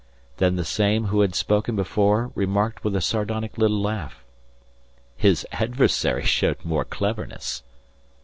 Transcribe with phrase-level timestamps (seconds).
[0.37, 4.23] Then the same who had spoken before remarked with a sardonic little laugh:
[5.15, 7.61] "His adversary showed more cleverness."